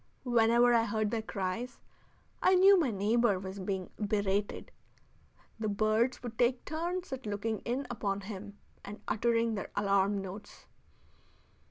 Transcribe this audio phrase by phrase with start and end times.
[0.23, 1.79] Whenever I heard their cries,
[2.41, 4.71] I knew my neighbor was being berated.
[5.59, 10.65] The birds would take turns at looking in upon him and uttering their alarm notes.